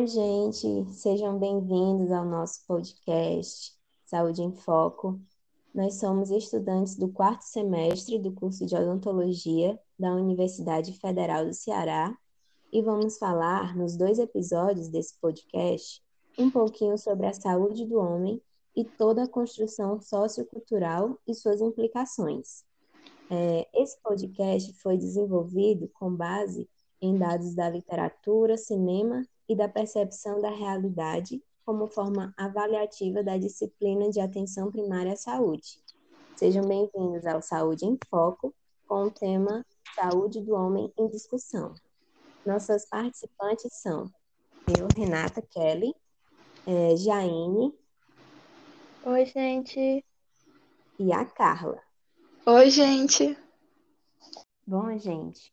[0.00, 3.74] Oi, gente, sejam bem-vindos ao nosso podcast
[4.06, 5.20] Saúde em Foco.
[5.74, 12.16] Nós somos estudantes do quarto semestre do curso de Odontologia da Universidade Federal do Ceará
[12.72, 16.02] e vamos falar, nos dois episódios desse podcast,
[16.38, 18.40] um pouquinho sobre a saúde do homem
[18.74, 22.64] e toda a construção sociocultural e suas implicações.
[23.30, 26.66] É, esse podcast foi desenvolvido com base
[27.02, 34.08] em dados da literatura, cinema e da percepção da realidade como forma avaliativa da disciplina
[34.08, 35.82] de atenção primária à saúde.
[36.36, 38.54] Sejam bem-vindos ao Saúde em Foco,
[38.86, 41.74] com o tema Saúde do Homem em Discussão.
[42.46, 44.08] Nossas participantes são
[44.78, 45.96] eu, Renata Kelly,
[46.64, 47.74] é, Jaine.
[49.04, 50.04] Oi, gente.
[50.96, 51.82] E a Carla.
[52.46, 53.36] Oi, gente.
[54.64, 55.52] Bom, gente,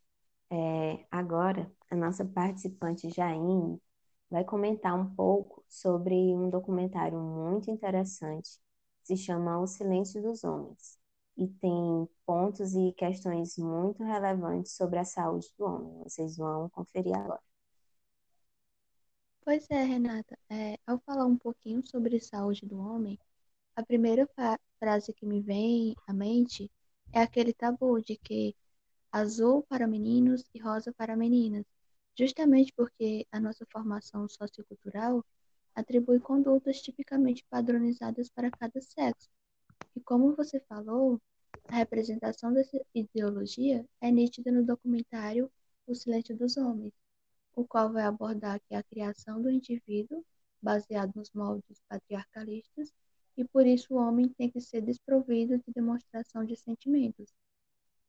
[0.51, 3.81] é, agora a nossa participante Jaine
[4.29, 8.59] vai comentar um pouco sobre um documentário muito interessante,
[9.03, 10.97] se chama O Silêncio dos Homens,
[11.37, 16.03] e tem pontos e questões muito relevantes sobre a saúde do homem.
[16.03, 17.41] Vocês vão conferir agora.
[19.43, 20.37] Pois é, Renata.
[20.49, 23.17] É, ao falar um pouquinho sobre saúde do homem,
[23.75, 24.27] a primeira
[24.79, 26.69] frase que me vem à mente
[27.13, 28.55] é aquele tabu de que
[29.11, 31.65] azul para meninos e rosa para meninas,
[32.17, 35.23] justamente porque a nossa formação sociocultural
[35.75, 39.29] atribui condutas tipicamente padronizadas para cada sexo.
[39.95, 41.21] E como você falou,
[41.67, 45.51] a representação dessa ideologia é nítida no documentário
[45.85, 46.93] O Silêncio dos Homens,
[47.55, 50.25] o qual vai abordar que a criação do indivíduo,
[50.61, 52.91] baseado nos moldes patriarcalistas,
[53.37, 57.31] e por isso o homem tem que ser desprovido de demonstração de sentimentos.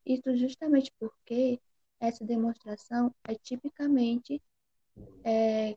[0.04, 1.60] Isso justamente porque
[2.00, 4.41] essa demonstração é tipicamente
[5.24, 5.77] é,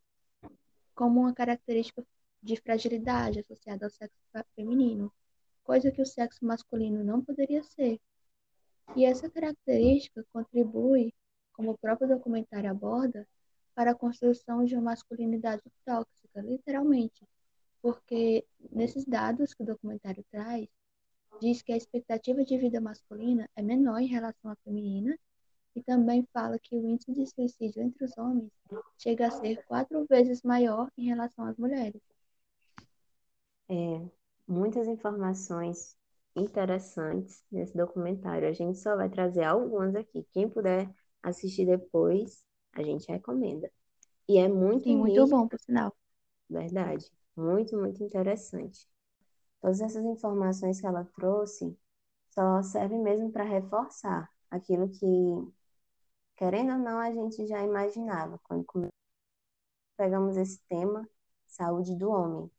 [0.95, 2.05] como uma característica
[2.41, 4.15] de fragilidade associada ao sexo
[4.55, 5.11] feminino,
[5.63, 7.99] coisa que o sexo masculino não poderia ser.
[8.95, 11.13] E essa característica contribui,
[11.53, 13.27] como o próprio documentário aborda,
[13.73, 17.27] para a construção de uma masculinidade tóxica, literalmente,
[17.81, 20.67] porque nesses dados que o documentário traz,
[21.39, 25.17] diz que a expectativa de vida masculina é menor em relação à feminina
[25.75, 28.51] e também fala que o índice de suicídio entre os homens
[28.97, 32.01] chega a ser quatro vezes maior em relação às mulheres.
[33.69, 33.73] É,
[34.47, 35.95] muitas informações
[36.35, 38.47] interessantes nesse documentário.
[38.47, 40.23] A gente só vai trazer algumas aqui.
[40.31, 40.89] Quem puder
[41.23, 42.43] assistir depois,
[42.73, 43.71] a gente recomenda.
[44.29, 45.95] E é muito Sim, muito bom, por sinal.
[46.49, 47.05] Verdade.
[47.35, 48.87] Muito, muito interessante.
[49.61, 51.77] Todas essas informações que ela trouxe
[52.31, 55.05] só servem mesmo para reforçar aquilo que
[56.41, 58.65] querendo ou não, a gente já imaginava quando
[59.95, 61.07] pegamos esse tema,
[61.45, 62.49] saúde do homem.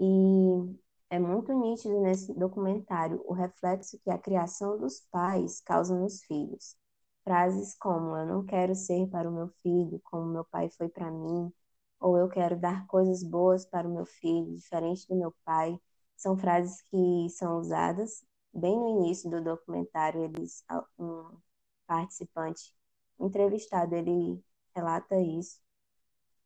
[0.00, 0.76] E
[1.10, 6.76] é muito nítido nesse documentário o reflexo que a criação dos pais causa nos filhos.
[7.22, 11.08] Frases como eu não quero ser para o meu filho como meu pai foi para
[11.08, 11.52] mim,
[12.00, 15.80] ou eu quero dar coisas boas para o meu filho, diferente do meu pai,
[16.16, 20.24] são frases que são usadas bem no início do documentário.
[20.24, 20.64] Eles,
[20.98, 21.38] um
[21.86, 22.74] participante
[23.18, 24.42] entrevistado, ele
[24.74, 25.60] relata isso.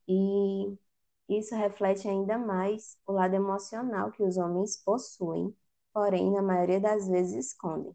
[0.08, 0.78] E
[1.28, 5.54] isso reflete ainda mais o lado emocional que os homens possuem,
[5.92, 7.94] porém, na maioria das vezes escondem.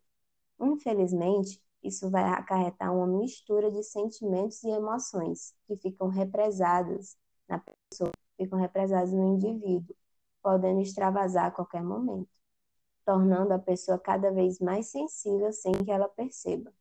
[0.59, 7.17] Infelizmente, isso vai acarretar uma mistura de sentimentos e emoções que ficam represadas
[7.47, 9.95] na pessoa, ficam represadas no indivíduo,
[10.41, 12.29] podendo extravasar a qualquer momento,
[13.05, 16.73] tornando a pessoa cada vez mais sensível sem que ela perceba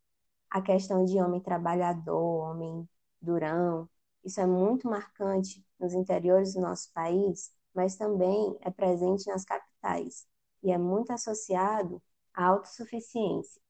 [0.53, 2.87] a questão de homem trabalhador, homem
[3.23, 3.89] durão,
[4.23, 10.27] isso é muito marcante nos interiores do nosso país, mas também é presente nas capitais
[10.63, 12.03] e é muito associado
[12.35, 13.63] à autossuficiência,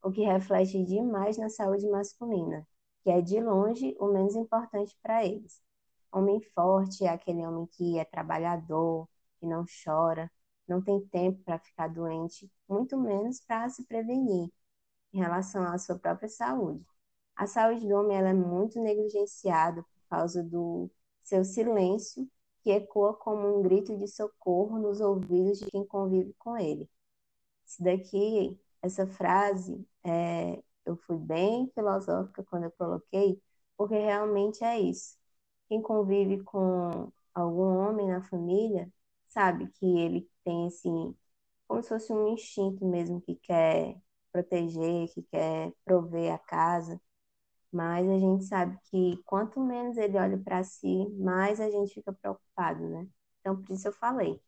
[0.00, 2.64] o que reflete demais na saúde masculina,
[3.02, 5.60] que é de longe o menos importante para eles.
[6.12, 9.08] Homem forte é aquele homem que é trabalhador,
[9.40, 10.30] que não chora,
[10.68, 14.52] não tem tempo para ficar doente, muito menos para se prevenir
[15.12, 16.84] em relação à sua própria saúde.
[17.36, 20.90] A saúde do homem é muito negligenciada por causa do
[21.22, 22.28] seu silêncio,
[22.62, 26.88] que ecoa como um grito de socorro nos ouvidos de quem convive com ele.
[27.66, 33.40] Isso daqui, essa frase, é, eu fui bem filosófica quando eu coloquei,
[33.76, 35.16] porque realmente é isso.
[35.68, 38.90] Quem convive com algum homem na família
[39.28, 41.14] sabe que ele tem assim,
[41.68, 43.96] como se fosse um instinto mesmo que quer
[44.32, 47.00] proteger, que quer prover a casa.
[47.72, 52.12] Mas a gente sabe que quanto menos ele olha para si, mais a gente fica
[52.12, 53.08] preocupado, né?
[53.40, 54.40] Então, por isso eu falei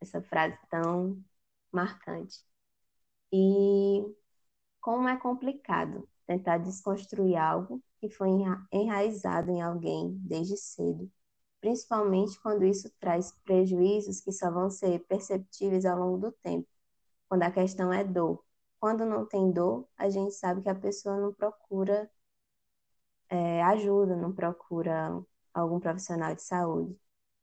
[0.00, 1.22] essa frase tão
[1.72, 2.38] marcante.
[3.32, 4.04] E
[4.80, 8.28] como é complicado tentar desconstruir algo que foi
[8.72, 11.10] enraizado em alguém desde cedo,
[11.60, 16.68] principalmente quando isso traz prejuízos que só vão ser perceptíveis ao longo do tempo,
[17.28, 18.44] quando a questão é dor.
[18.84, 22.06] Quando não tem dor, a gente sabe que a pessoa não procura
[23.30, 26.94] é, ajuda, não procura algum profissional de saúde.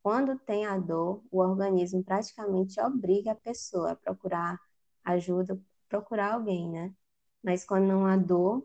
[0.03, 4.59] Quando tem a dor, o organismo praticamente obriga a pessoa a procurar
[5.03, 5.59] ajuda,
[5.89, 6.93] procurar alguém, né?
[7.41, 8.63] Mas quando não há dor,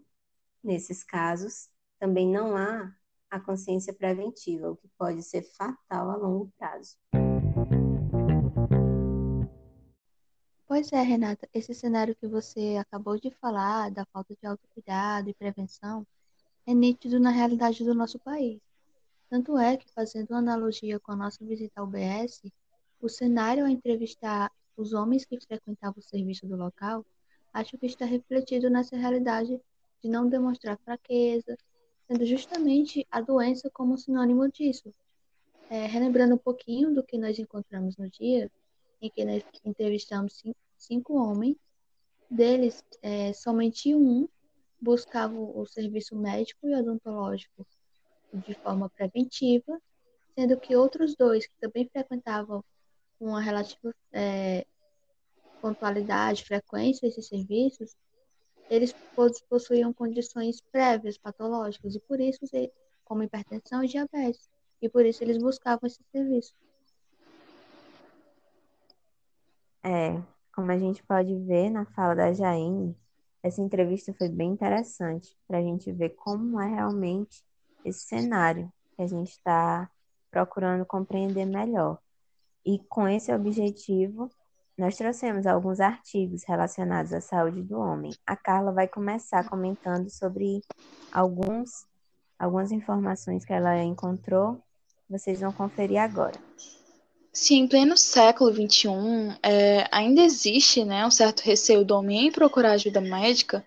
[0.63, 2.95] nesses casos, também não há
[3.31, 6.95] a consciência preventiva, o que pode ser fatal a longo prazo.
[10.89, 15.35] Pois é, Renata, esse cenário que você acabou de falar, da falta de autocuidado e
[15.35, 16.07] prevenção,
[16.65, 18.61] é nítido na realidade do nosso país.
[19.29, 22.53] Tanto é que, fazendo uma analogia com a nossa visita ao BS,
[23.01, 27.05] o cenário ao entrevistar os homens que frequentavam o serviço do local,
[27.53, 29.61] acho que está refletido nessa realidade
[30.01, 31.59] de não demonstrar fraqueza,
[32.07, 34.95] sendo justamente a doença como sinônimo disso.
[35.69, 38.49] É, relembrando um pouquinho do que nós encontramos no dia,
[39.03, 40.45] em que nós entrevistamos
[40.77, 41.57] cinco, homens,
[42.31, 44.29] deles, é, somente um
[44.81, 47.67] buscava o serviço médico e odontológico
[48.33, 49.81] de forma preventiva,
[50.35, 52.63] sendo que outros dois que também frequentavam
[53.19, 54.67] com uma relativa é,
[55.61, 57.97] pontualidade, frequência esses serviços,
[58.69, 58.95] eles
[59.49, 62.41] possuíam condições prévias patológicas e por isso,
[63.05, 64.49] como hipertensão e diabetes,
[64.83, 66.53] e por isso eles buscavam esse serviço.
[69.83, 70.21] É,
[70.57, 72.97] como a gente pode ver na fala da Jaine,
[73.43, 77.45] essa entrevista foi bem interessante para a gente ver como é realmente
[77.85, 79.89] esse cenário que a gente está
[80.31, 81.99] procurando compreender melhor.
[82.65, 84.31] E com esse objetivo,
[84.79, 88.13] nós trouxemos alguns artigos relacionados à saúde do homem.
[88.27, 90.63] A Carla vai começar comentando sobre
[91.13, 91.87] alguns,
[92.39, 94.59] algumas informações que ela encontrou.
[95.09, 96.41] Vocês vão conferir agora.
[97.39, 102.33] Sim, em pleno século XXI, é, ainda existe né, um certo receio do homem em
[102.33, 103.63] procurar ajuda médica,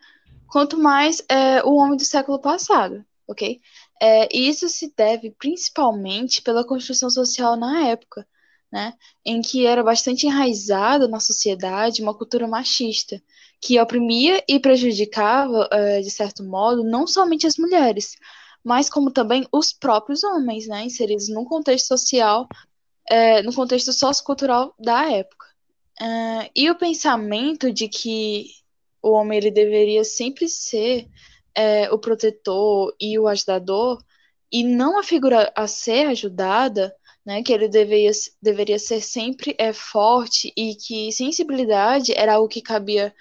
[0.48, 3.62] quanto mais é, o homem do século passado, ok?
[4.02, 8.28] É, e isso se deve principalmente pela construção social na época,
[8.72, 13.22] né, em que era bastante enraizada na sociedade uma cultura machista,
[13.62, 18.16] que oprimia e prejudicava, é, de certo modo, não somente as mulheres,
[18.64, 22.48] mas como também os próprios homens, né, inseridos num contexto social,
[23.10, 25.48] é, no contexto sociocultural da época.
[26.00, 28.48] É, e o pensamento de que
[29.02, 31.08] o homem ele deveria sempre ser
[31.56, 34.02] é, o protetor e o ajudador,
[34.52, 36.96] e não a figura a ser ajudada,
[37.26, 38.12] né, que ele deveria,
[38.42, 43.14] deveria ser sempre é, forte e que sensibilidade era algo que cabia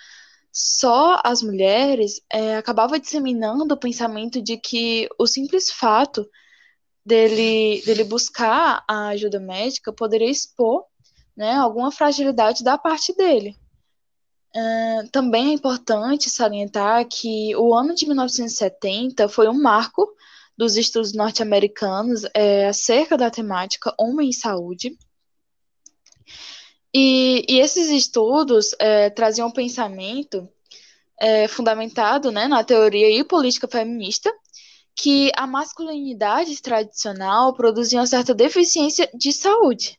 [0.52, 6.29] só às mulheres, é, acabava disseminando o pensamento de que o simples fato
[7.08, 10.84] dele, dele buscar a ajuda médica poderia expor
[11.34, 13.56] né, alguma fragilidade da parte dele.
[14.55, 20.06] Uh, também é importante salientar que o ano de 1970 foi um marco
[20.56, 24.98] dos estudos norte-americanos é, acerca da temática Homem e Saúde.
[26.93, 30.48] E, e esses estudos é, traziam um pensamento
[31.20, 34.34] é, fundamentado né, na teoria e política feminista,
[34.98, 39.96] que a masculinidade tradicional produzia uma certa deficiência de saúde.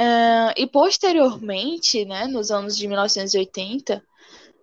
[0.00, 4.02] Uh, e posteriormente, né, nos anos de 1980,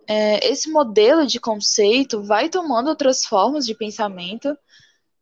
[0.08, 4.58] é, esse modelo de conceito vai tomando outras formas de pensamento,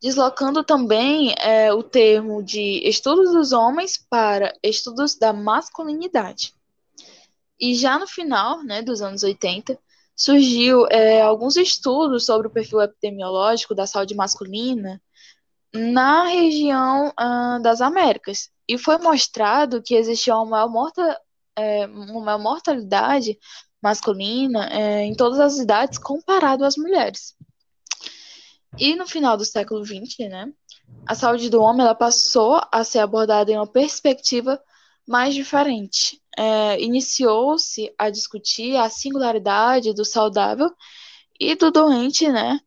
[0.00, 6.54] deslocando também é, o termo de estudos dos homens para estudos da masculinidade.
[7.60, 9.78] E já no final né, dos anos 80,
[10.16, 15.00] surgiu é, alguns estudos sobre o perfil epidemiológico da saúde masculina
[15.75, 21.21] na região uh, das Américas, e foi mostrado que existia uma maior, morta,
[21.57, 23.38] é, uma mortalidade
[23.83, 27.35] masculina é, em todas as idades comparado às mulheres.
[28.78, 30.52] E no final do século XX, né,
[31.07, 34.62] a saúde do homem ela passou a ser abordada em uma perspectiva
[35.07, 36.21] mais diferente.
[36.36, 40.70] É, Iniciou-se a discutir a singularidade do saudável
[41.38, 42.58] e do doente, né,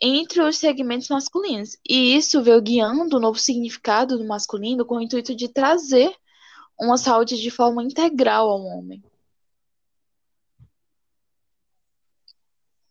[0.00, 1.78] entre os segmentos masculinos.
[1.88, 6.14] E isso veio guiando o novo significado do masculino com o intuito de trazer
[6.78, 9.02] uma saúde de forma integral ao homem.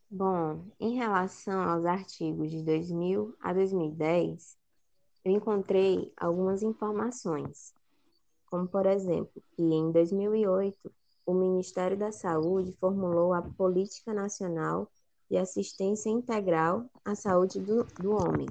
[0.09, 4.55] Bom, em relação aos artigos de 2000 a 2010,
[5.25, 7.73] eu encontrei algumas informações,
[8.53, 10.93] como por exemplo, que em 2008
[11.25, 14.88] o Ministério da Saúde formulou a Política Nacional
[15.27, 18.45] de Assistência Integral à Saúde do, do Homem,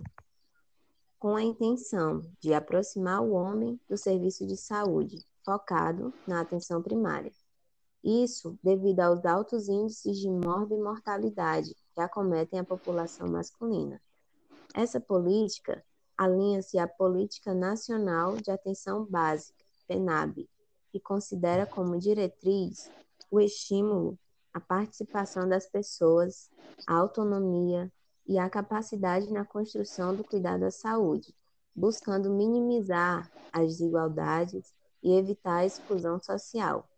[1.20, 7.30] com a intenção de aproximar o homem do serviço de saúde, focado na atenção primária.
[8.02, 14.02] Isso devido aos altos índices de morbimortalidade que acometem a população masculina.
[14.74, 15.80] Essa política
[16.18, 20.48] alinha-se à Política Nacional de Atenção Básica, PENAB,
[20.90, 22.90] que considera como diretriz
[23.30, 24.18] o estímulo
[24.52, 26.50] à participação das pessoas,
[26.86, 27.90] a autonomia
[28.26, 31.34] e a capacidade na construção do cuidado à saúde,
[31.74, 36.88] buscando minimizar as desigualdades e evitar a exclusão social.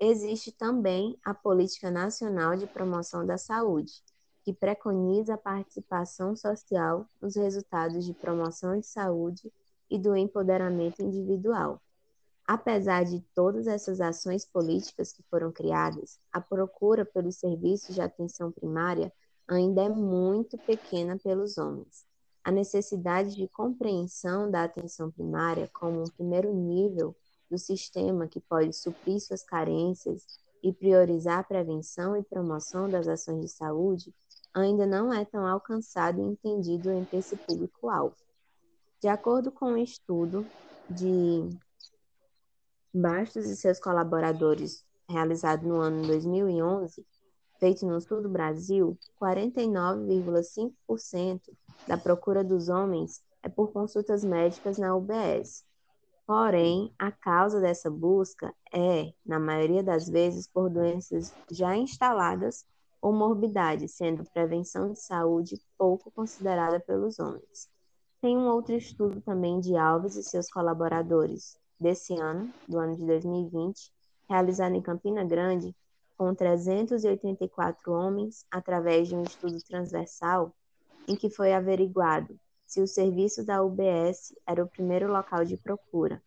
[0.00, 4.02] Existe também a Política Nacional de Promoção da Saúde,
[4.42, 9.52] que preconiza a participação social nos resultados de promoção de saúde
[9.88, 11.80] e do empoderamento individual.
[12.46, 18.52] Apesar de todas essas ações políticas que foram criadas, a procura pelos serviços de atenção
[18.52, 19.10] primária
[19.48, 22.04] ainda é muito pequena pelos homens.
[22.42, 27.16] A necessidade de compreensão da atenção primária como um primeiro nível
[27.50, 30.26] do sistema que pode suprir suas carências
[30.62, 34.14] e priorizar a prevenção e promoção das ações de saúde
[34.52, 38.16] ainda não é tão alcançado e entendido entre esse público-alvo.
[39.00, 40.46] De acordo com um estudo
[40.88, 41.48] de
[42.96, 47.04] Bastos e seus colaboradores, realizado no ano 2011,
[47.58, 51.40] feito no sul do Brasil, 49,5%
[51.88, 55.64] da procura dos homens é por consultas médicas na UBS.
[56.24, 62.64] Porém, a causa dessa busca é, na maioria das vezes, por doenças já instaladas
[63.02, 67.68] ou morbidades, sendo prevenção de saúde pouco considerada pelos homens.
[68.20, 73.04] Tem um outro estudo também de Alves e seus colaboradores, desse ano, do ano de
[73.04, 73.92] 2020,
[74.28, 75.74] realizado em Campina Grande,
[76.16, 80.54] com 384 homens, através de um estudo transversal,
[81.08, 86.22] em que foi averiguado se o serviço da UBS era o primeiro local de procura.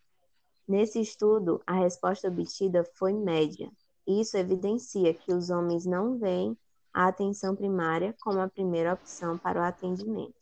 [0.67, 3.71] Nesse estudo, a resposta obtida foi média.
[4.05, 6.57] Isso evidencia que os homens não veem
[6.93, 10.36] a atenção primária como a primeira opção para o atendimento.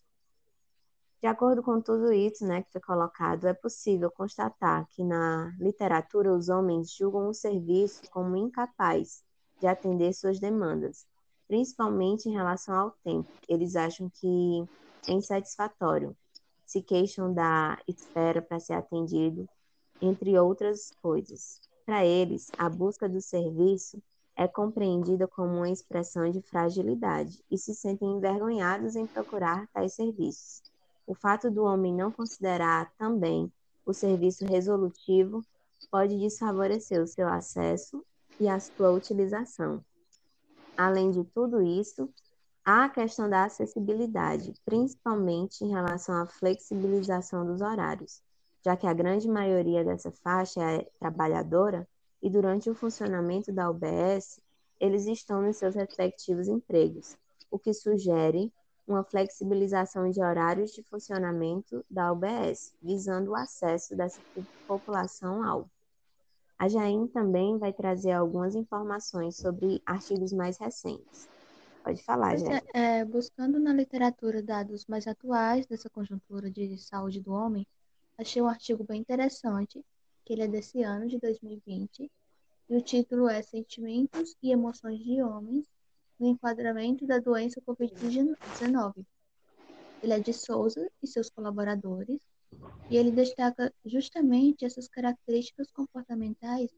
[1.25, 6.31] De acordo com tudo isso né, que foi colocado, é possível constatar que na literatura
[6.31, 9.23] os homens julgam o serviço como incapaz
[9.59, 11.07] de atender suas demandas,
[11.47, 13.27] principalmente em relação ao tempo.
[13.49, 14.69] Eles acham que
[15.07, 16.15] é insatisfatório,
[16.63, 19.49] se queixam da espera para ser atendido,
[19.99, 21.59] entre outras coisas.
[21.87, 23.99] Para eles, a busca do serviço
[24.35, 30.74] é compreendida como uma expressão de fragilidade e se sentem envergonhados em procurar tais serviços.
[31.07, 33.51] O fato do homem não considerar também
[33.85, 35.43] o serviço resolutivo
[35.91, 38.03] pode desfavorecer o seu acesso
[38.39, 39.83] e a sua utilização.
[40.75, 42.09] Além de tudo isso,
[42.65, 48.21] há a questão da acessibilidade, principalmente em relação à flexibilização dos horários,
[48.63, 51.87] já que a grande maioria dessa faixa é trabalhadora
[52.21, 54.41] e durante o funcionamento da UBS,
[54.79, 57.15] eles estão nos seus respectivos empregos,
[57.51, 58.51] o que sugere
[58.87, 64.21] uma flexibilização de horários de funcionamento da UBS, visando o acesso dessa
[64.67, 65.69] população-alvo.
[66.57, 71.27] A Jaim também vai trazer algumas informações sobre artigos mais recentes.
[71.83, 72.61] Pode falar, Jaim.
[72.73, 77.67] É, é, buscando na literatura dados mais atuais dessa conjuntura de saúde do homem,
[78.17, 79.83] achei um artigo bem interessante,
[80.23, 82.09] que ele é desse ano, de 2020,
[82.69, 85.74] e o título é Sentimentos e Emoções de Homens
[86.19, 89.05] no enquadramento da doença Covid-19.
[90.01, 92.21] Ele é de Souza e seus colaboradores,
[92.89, 96.69] e ele destaca justamente essas características comportamentais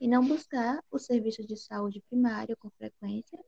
[0.00, 3.38] e não buscar o serviço de saúde primária com frequência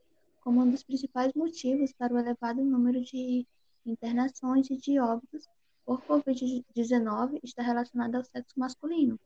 [0.41, 3.47] como um dos principais motivos para o elevado número de
[3.85, 5.47] internações e de óbitos
[5.85, 9.19] por Covid-19 está relacionado ao sexo masculino.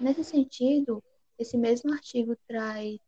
[0.00, 1.02] Nesse sentido,
[1.38, 2.98] esse mesmo artigo traz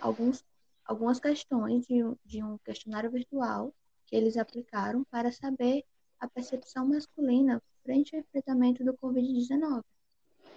[0.00, 0.42] alguns
[0.88, 3.74] algumas questões de, de um questionário virtual
[4.06, 5.84] que eles aplicaram para saber
[6.18, 9.84] a percepção masculina frente ao enfrentamento do Covid-19,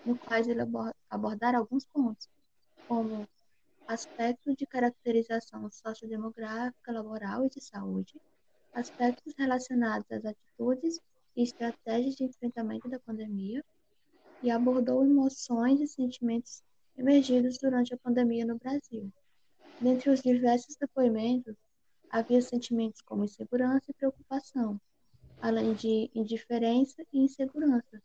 [0.06, 0.58] no qual eles
[1.10, 2.30] abordaram alguns pontos,
[2.88, 3.28] como
[3.86, 8.20] aspectos de caracterização sociodemográfica, laboral e de saúde,
[8.74, 11.02] aspectos relacionados às atitudes
[11.36, 13.64] e estratégias de enfrentamento da pandemia,
[14.42, 16.64] e abordou emoções e sentimentos
[16.98, 19.12] emergidos durante a pandemia no Brasil.
[19.82, 21.56] Dentre os diversos depoimentos,
[22.08, 24.80] havia sentimentos como insegurança e preocupação,
[25.42, 28.00] além de indiferença e insegurança,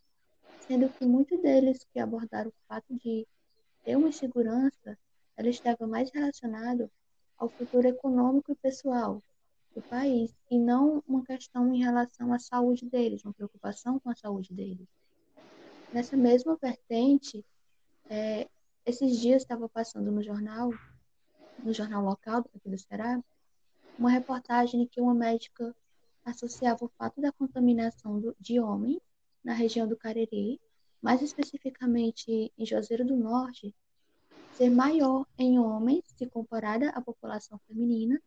[0.67, 3.27] sendo que muitos deles que abordaram o fato de
[3.85, 4.97] ter uma insegurança,
[5.37, 6.89] ela estava mais relacionado
[7.37, 9.21] ao futuro econômico e pessoal
[9.75, 14.15] do país e não uma questão em relação à saúde deles, uma preocupação com a
[14.15, 14.87] saúde deles.
[15.93, 17.45] Nessa mesma vertente,
[18.09, 18.49] é,
[18.83, 20.71] esses dias estava passando no jornal,
[21.63, 23.21] no jornal local aqui do Ceará,
[23.97, 25.75] uma reportagem em que uma médica
[26.23, 28.99] associava o fato da contaminação do, de homens
[29.43, 30.59] na região do Cariri,
[31.01, 33.73] mais especificamente em Juazeiro do Norte,
[34.53, 38.21] ser maior em homens se comparada à população feminina,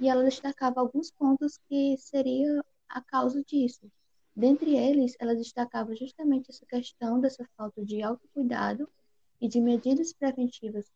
[0.00, 3.90] e ela destacava alguns pontos que seria a causa disso.
[4.34, 8.88] Dentre eles, ela destacava justamente essa questão dessa falta de autocuidado
[9.40, 10.90] e de medidas preventivas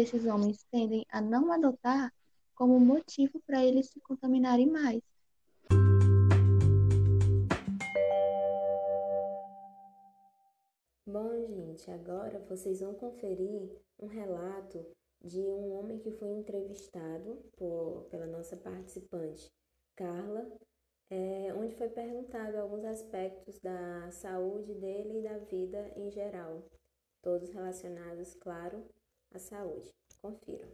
[0.00, 2.12] esses homens tendem a não adotar
[2.54, 5.00] como motivo para eles se contaminarem mais.
[11.06, 14.84] Bom, gente, agora vocês vão conferir um relato
[15.22, 19.50] de um homem que foi entrevistado por, pela nossa participante,
[19.96, 20.46] Carla,
[21.10, 26.62] é, onde foi perguntado alguns aspectos da saúde dele e da vida em geral,
[27.22, 28.84] todos relacionados, claro,
[29.34, 29.90] à saúde.
[30.20, 30.68] Confiram.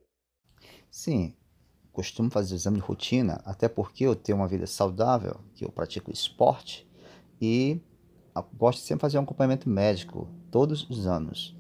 [0.91, 1.35] Sim,
[1.93, 6.11] costumo fazer exame de rotina, até porque eu tenho uma vida saudável, que eu pratico
[6.11, 6.89] esporte
[7.41, 7.81] e
[8.55, 11.55] gosto de sempre fazer um acompanhamento médico todos os anos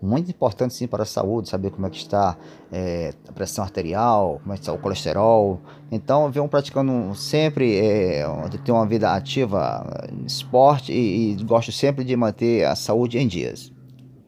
[0.00, 2.36] muito importante sim para a saúde, saber como é que está
[2.72, 5.60] é, a pressão arterial, como é que está o colesterol.
[5.90, 8.24] Então, venho praticando sempre, é,
[8.64, 13.72] ter uma vida ativa, esporte e, e, gosto sempre de manter a saúde em dias.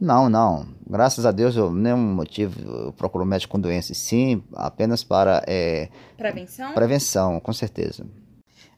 [0.01, 0.67] Não, não.
[0.89, 5.89] Graças a Deus, eu nenhum motivo eu procuro médico com doenças, sim, apenas para é,
[6.17, 6.73] prevenção.
[6.73, 8.07] Prevenção, com certeza.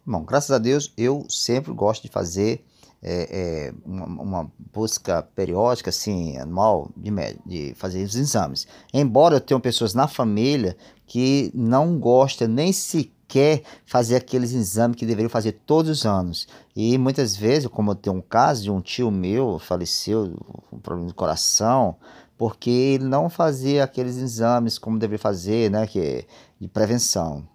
[0.05, 2.65] Bom, graças a Deus, eu sempre gosto de fazer
[3.03, 7.11] é, é, uma, uma, busca periódica, assim, anual, de,
[7.47, 8.67] de fazer os exames.
[8.93, 13.20] Embora eu tenha pessoas na família que não gostam nem sequer
[13.87, 16.49] fazer aqueles exames que deveriam fazer todos os anos.
[16.75, 20.37] E muitas vezes, como eu tenho um caso de um tio meu faleceu
[20.73, 21.97] um problema de coração,
[22.37, 26.25] porque ele não fazia aqueles exames como deveria fazer, né, que é
[26.59, 27.47] de prevenção.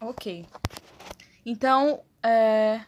[0.00, 0.46] Ok.
[1.46, 2.80] Então, é,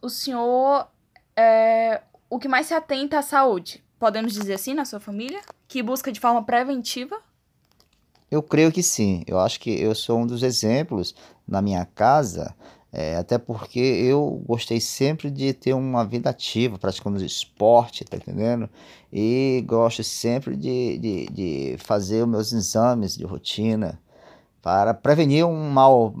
[0.00, 0.88] o senhor
[1.36, 2.00] é
[2.30, 5.40] o que mais se atenta à saúde, podemos dizer assim, na sua família?
[5.68, 7.20] Que busca de forma preventiva?
[8.34, 9.22] Eu creio que sim.
[9.28, 11.14] Eu acho que eu sou um dos exemplos
[11.46, 12.52] na minha casa,
[12.92, 18.68] é, até porque eu gostei sempre de ter uma vida ativa, praticando esporte, tá entendendo?
[19.12, 24.00] E gosto sempre de, de, de fazer os meus exames de rotina
[24.60, 26.12] para prevenir um mal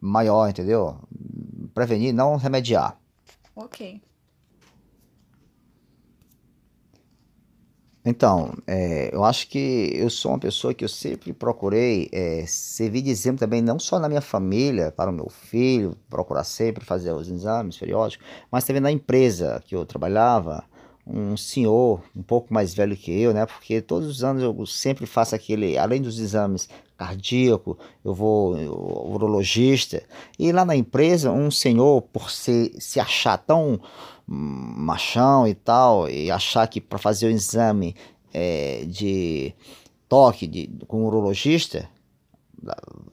[0.00, 0.96] maior, entendeu?
[1.74, 2.98] Prevenir, não remediar.
[3.54, 4.00] Ok.
[8.10, 13.02] Então, é, eu acho que eu sou uma pessoa que eu sempre procurei é, servir
[13.02, 17.12] de exemplo também, não só na minha família, para o meu filho, procurar sempre fazer
[17.12, 20.64] os exames periódicos, mas também na empresa que eu trabalhava,
[21.08, 23.46] um senhor um pouco mais velho que eu, né?
[23.46, 28.72] Porque todos os anos eu sempre faço aquele, além dos exames cardíaco, eu vou eu,
[28.72, 30.02] urologista.
[30.38, 33.80] E lá na empresa, um senhor, por se, se achar tão
[34.26, 37.96] machão e tal, e achar que para fazer o exame
[38.32, 39.54] é, de
[40.08, 41.88] toque de, com o urologista,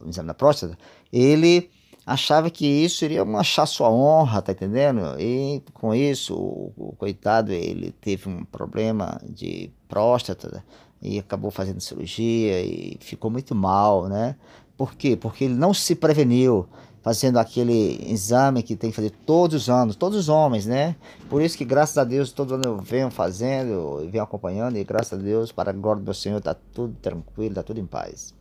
[0.02, 0.78] o exame da próstata,
[1.14, 1.70] ele
[2.06, 5.20] achava que isso iria manchar sua honra, tá entendendo?
[5.20, 10.64] E com isso, o, o coitado, ele teve um problema de próstata
[11.02, 14.36] e acabou fazendo cirurgia e ficou muito mal, né?
[14.78, 15.16] Por quê?
[15.16, 16.68] Porque ele não se preveniu
[17.02, 20.96] fazendo aquele exame que tem que fazer todos os anos, todos os homens, né?
[21.30, 23.70] Por isso que graças a Deus todo ano eu venho fazendo,
[24.02, 26.96] eu venho acompanhando e graças a Deus, para a glória do meu Senhor, tá tudo
[27.02, 28.34] tranquilo, tá tudo em paz.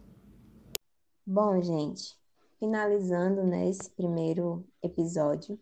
[1.26, 2.16] Bom, gente,
[2.64, 5.60] finalizando né, esse primeiro episódio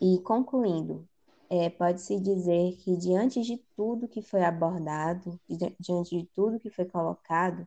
[0.00, 1.04] e concluindo,
[1.50, 5.40] é, pode-se dizer que diante de tudo que foi abordado,
[5.80, 7.66] diante de tudo que foi colocado,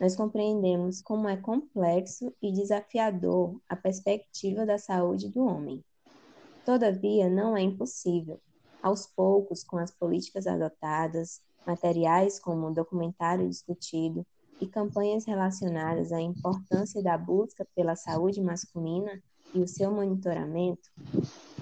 [0.00, 5.84] nós compreendemos como é complexo e desafiador a perspectiva da saúde do homem.
[6.64, 8.40] Todavia, não é impossível.
[8.80, 14.24] Aos poucos, com as políticas adotadas, materiais como o documentário discutido,
[14.60, 19.22] e campanhas relacionadas à importância da busca pela saúde masculina
[19.54, 20.90] e o seu monitoramento,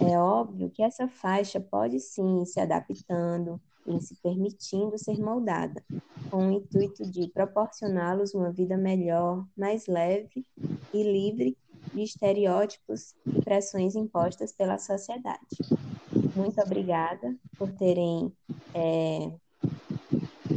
[0.01, 5.85] é óbvio que essa faixa pode sim ir se adaptando e se permitindo ser moldada,
[6.31, 10.45] com o intuito de proporcioná-los uma vida melhor, mais leve
[10.93, 11.57] e livre
[11.93, 15.59] de estereótipos e pressões impostas pela sociedade.
[16.35, 18.33] Muito obrigada por terem
[18.75, 19.31] é,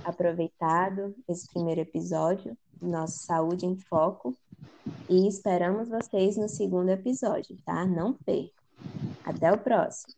[0.08, 4.36] aproveitado esse primeiro episódio do nosso Saúde em Foco
[5.10, 7.86] e esperamos vocês no segundo episódio, tá?
[7.86, 8.52] Não percam.
[9.26, 10.14] Até o próximo.